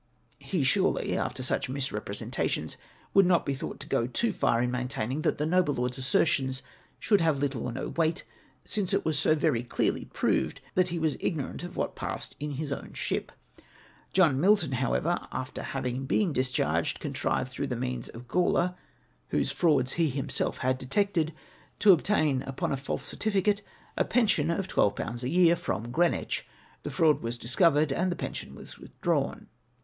[0.39, 2.75] He surely, after such misrepre sentations,
[3.13, 6.63] would not be thought to go too far in maintaining that the noble lord's assertions
[6.99, 8.23] should have little or no weight,
[8.65, 12.53] since it was so very clearly proved that he was ignorant of what passed in
[12.53, 13.31] his own ship.
[14.11, 18.73] John Milton, however, after having been discharged, contrived, through the means of Gawler,
[19.27, 21.31] whose frauds he himself had detected,
[21.77, 23.61] to obtain upon a false certificate
[23.95, 25.21] a fjension of \'2l.
[25.21, 26.41] a year from Greemvlch.
[26.81, 29.45] The fraud was discovered, and tlie pension was withdrawn.